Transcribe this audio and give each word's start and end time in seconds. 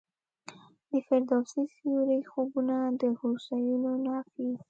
د 0.89 0.91
فردوسي 1.07 1.61
سیورو 1.75 2.17
خوبونه 2.31 2.75
د 3.01 3.03
هوسیو 3.19 3.75
نافي 4.05 4.49